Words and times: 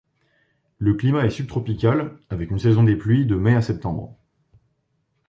Le 0.79 0.95
climat 0.95 1.27
est 1.27 1.29
subtropical, 1.29 2.17
avec 2.31 2.49
une 2.49 2.57
saison 2.57 2.81
des 2.81 2.95
pluies 2.95 3.27
de 3.27 3.35
mai 3.35 3.53
à 3.53 3.61
septembre. 3.61 4.17